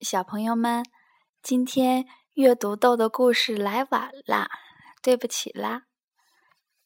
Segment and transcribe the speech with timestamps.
[0.00, 0.84] 小朋友们，
[1.42, 4.48] 今天阅读豆的故事来晚了，
[5.02, 5.86] 对不起啦。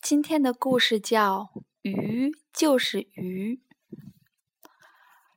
[0.00, 1.51] 今天的故事叫
[1.83, 3.61] 《鱼就是鱼》。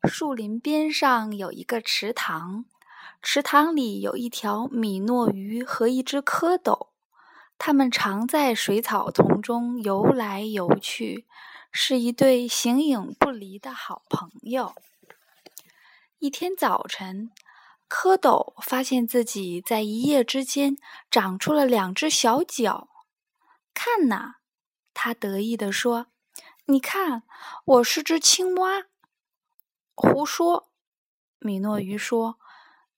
[0.07, 2.63] 树林边上有一个池塘，
[3.21, 6.91] 池塘里有一条米诺鱼和一只蝌蚪，
[7.57, 11.27] 它们常在水草丛中游来游去，
[11.73, 14.73] 是一对形影不离的好朋友。
[16.19, 17.31] 一天早晨。
[17.87, 20.75] 蝌蚪发现自己在一夜之间
[21.09, 22.89] 长出了两只小脚，
[23.73, 24.35] 看呐，
[24.93, 26.07] 他得意地说
[26.65, 27.23] ：“你看，
[27.65, 28.85] 我是只青蛙。”
[29.95, 30.69] 胡说！
[31.39, 32.39] 米诺鱼说：“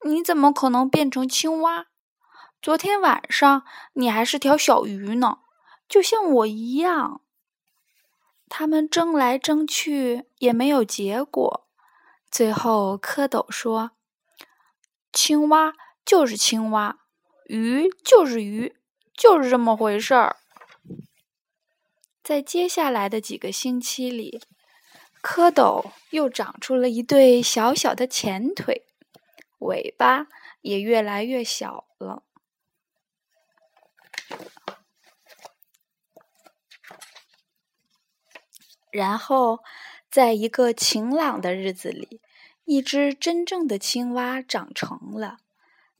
[0.05, 1.87] 你怎么可能变成青蛙？
[2.61, 5.39] 昨天晚上你还是条小鱼呢，
[5.87, 7.21] 就像我一样。”
[8.49, 11.67] 他们争来争去也没有结果，
[12.31, 13.91] 最后蝌蚪说。
[15.13, 15.73] 青蛙
[16.05, 16.97] 就是青蛙，
[17.45, 18.75] 鱼就是鱼，
[19.13, 20.37] 就是这么回事儿。
[22.23, 24.41] 在接下来的几个星期里，
[25.23, 28.85] 蝌蚪又长出了一对小小的前腿，
[29.59, 30.27] 尾巴
[30.61, 32.23] 也越来越小了。
[38.91, 39.59] 然后，
[40.11, 42.21] 在一个晴朗的日子里。
[42.69, 45.37] 一只真正的青蛙长成了，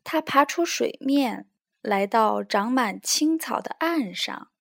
[0.04, 4.52] 它爬出水面，来到长满青草的岸上。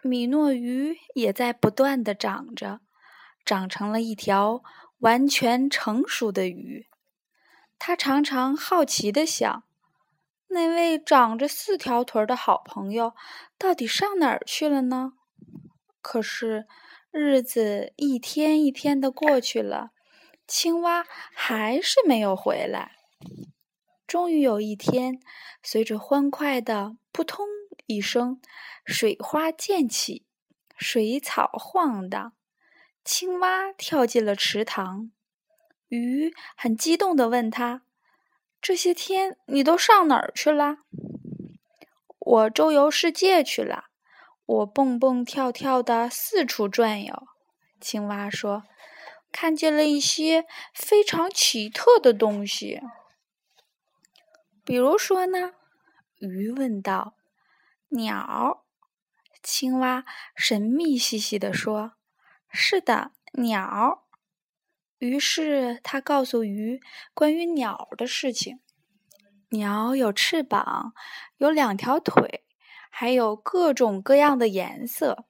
[0.00, 2.80] 米诺鱼也在不断的长着，
[3.44, 4.62] 长成了一条
[5.00, 6.88] 完全成熟的鱼。
[7.78, 9.64] 它常常好奇的想：
[10.46, 13.12] 那位长着四条腿的好朋友
[13.58, 15.12] 到底上哪儿去了呢？
[16.00, 16.66] 可是。
[17.18, 19.90] 日子一天一天的过去了，
[20.46, 22.92] 青蛙还是没有回来。
[24.06, 25.18] 终于有一天，
[25.62, 27.46] 随着欢快的“扑通”
[27.88, 28.38] 一声，
[28.84, 30.26] 水花溅起，
[30.76, 32.34] 水草晃荡，
[33.02, 35.10] 青蛙跳进了池塘。
[35.88, 37.80] 鱼很激动地问他
[38.60, 40.80] ：“这些天你都上哪儿去了
[42.20, 43.84] ？”“我周游世界去了。”
[44.46, 47.26] 我蹦蹦跳跳的四处转悠，
[47.80, 48.62] 青蛙说
[49.32, 52.80] ：“看见了一些非常奇特的东西。”
[54.64, 55.52] 比如说呢？
[56.18, 57.14] 鱼问道。
[57.90, 58.64] “鸟。”
[59.42, 60.04] 青蛙
[60.34, 61.94] 神秘兮兮地说
[62.48, 64.04] ：“是的，鸟。”
[64.98, 66.80] 于是他告诉鱼
[67.12, 68.60] 关于鸟的事情：
[69.50, 70.94] 鸟有翅膀，
[71.36, 72.45] 有两条腿。
[72.98, 75.26] 还有各种各样的颜色。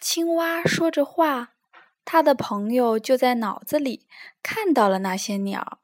[0.00, 1.54] 青蛙说着话，
[2.04, 4.06] 他的朋友就在脑子里
[4.40, 5.80] 看到了那些鸟，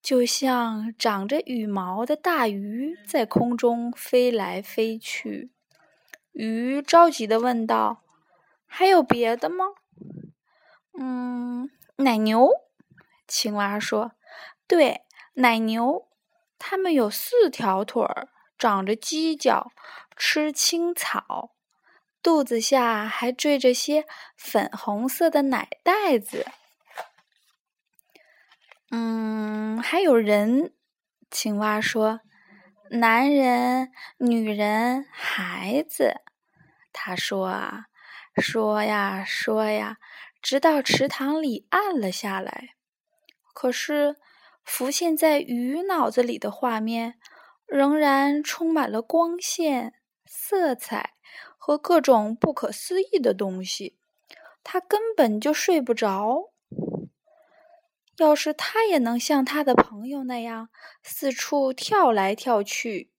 [0.00, 5.50] 就像长着羽毛的大鱼在空中飞来飞去。
[6.30, 8.04] 鱼着急的问道
[8.64, 9.64] ：“还有别的吗
[10.96, 12.48] ？”“嗯，奶牛。”
[13.26, 14.12] 青蛙说
[14.68, 15.02] ，“对，
[15.34, 16.06] 奶牛，
[16.60, 19.70] 它们有四条腿儿。”长着犄角，
[20.16, 21.54] 吃青草，
[22.20, 24.04] 肚子下还缀着些
[24.36, 26.44] 粉红色的奶袋子。
[28.90, 30.74] 嗯，还有人。
[31.30, 32.22] 青蛙说
[32.90, 36.22] ：“男人、女人、孩子。”
[36.90, 37.84] 他说啊，
[38.36, 39.98] 说呀，说呀，
[40.40, 42.70] 直到池塘里暗了下来。
[43.52, 44.16] 可是，
[44.64, 47.18] 浮现在鱼脑子里的画面。
[47.68, 51.14] 仍然充满了光线、色彩
[51.58, 53.98] 和各种不可思议的东西，
[54.64, 56.50] 他根本就睡不着。
[58.16, 60.70] 要是他也能像他的朋友那样
[61.02, 63.12] 四处跳来跳去，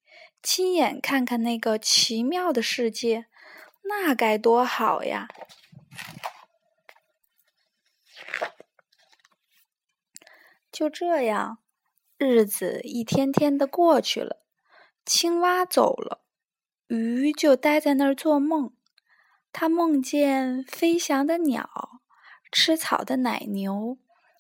[0.44, 3.28] 亲眼看看那个奇妙的世界，
[3.84, 5.30] 那该多好呀！
[10.72, 11.60] 就这样。
[12.22, 14.42] 日子一天天的过去了，
[15.06, 16.20] 青蛙走了，
[16.88, 18.74] 鱼就待在那儿做梦。
[19.54, 22.02] 他梦见飞翔的鸟、
[22.52, 23.98] 吃草的奶牛，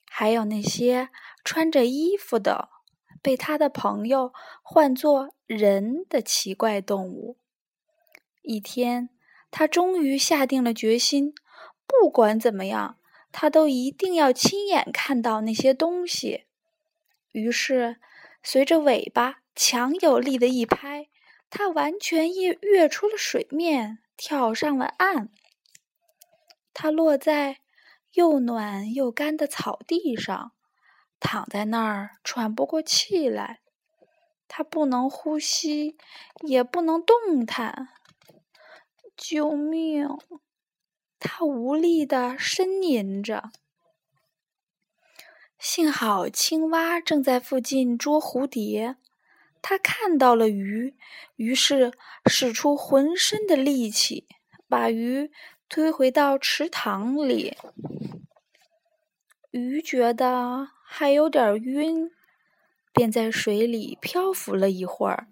[0.09, 1.07] 还有那些
[1.45, 2.67] 穿着衣服的、
[3.21, 7.37] 被他的朋友唤作人的奇怪动物。
[8.41, 9.07] 一天，
[9.49, 11.33] 他终于下定了决心，
[11.87, 12.97] 不管怎么样，
[13.31, 16.47] 他都一定要亲眼看到那些东西。
[17.31, 17.97] 于是，
[18.41, 21.09] 随着尾巴强有力的一拍，
[21.49, 25.29] 它完全跃跃出了水面，跳上了岸。
[26.73, 27.59] 它落在
[28.13, 30.53] 又暖又干的草地上，
[31.19, 33.59] 躺在那儿喘不过气来。
[34.47, 35.95] 它不能呼吸，
[36.47, 37.89] 也不能动弹。
[39.15, 40.07] 救命！
[41.19, 43.51] 它无力地呻吟着。
[45.59, 48.95] 幸好青蛙正在附近捉蝴蝶，
[49.61, 50.95] 它看到了鱼，
[51.35, 51.91] 于是
[52.27, 54.25] 使出浑身的力气，
[54.69, 55.29] 把鱼
[55.67, 57.57] 推回到池塘里。
[59.51, 62.09] 鱼觉得还有点晕，
[62.93, 65.27] 便在水里漂浮了一会儿，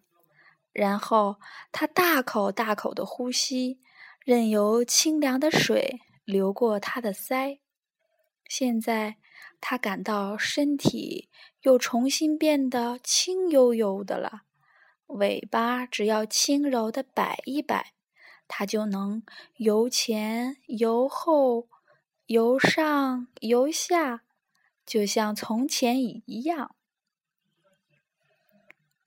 [0.74, 1.38] 然后
[1.72, 3.80] 它大口大口的呼吸，
[4.26, 7.60] 任由清凉的水流过它的腮。
[8.50, 9.16] 现在。
[9.60, 11.30] 他感到身体
[11.62, 14.44] 又重新变得轻悠悠的了，
[15.08, 17.94] 尾巴只要轻柔的摆一摆，
[18.48, 19.24] 它就能
[19.56, 21.68] 由前由后、
[22.28, 24.24] 由上由下，
[24.86, 26.76] 就像从前一样。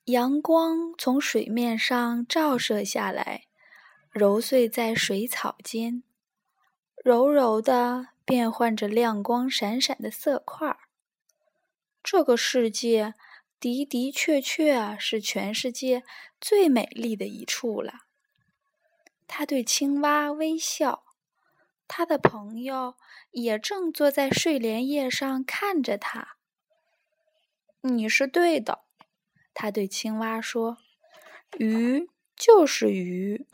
[0.05, 3.45] 阳光从水面上照射下来，
[4.09, 6.03] 揉碎在水草间，
[7.03, 8.10] 柔柔的。
[8.25, 10.77] 变换着亮光闪闪的色块。
[12.03, 13.13] 这个世界
[13.59, 16.03] 的的确确是全世界
[16.39, 18.05] 最美丽的一处了。
[19.27, 21.03] 他对青蛙微笑，
[21.87, 22.95] 他的朋友
[23.29, 26.37] 也正坐在睡莲叶上看着他。
[27.81, 28.83] 你是对的，
[29.53, 30.77] 他对青蛙说
[31.57, 33.47] ：“鱼就是鱼。”